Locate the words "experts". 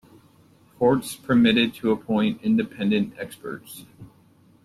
3.19-3.85